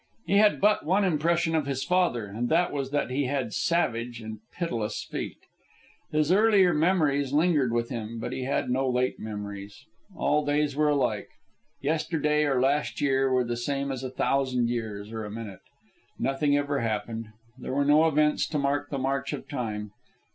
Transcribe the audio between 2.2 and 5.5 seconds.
and that was that he had savage and pitiless feet.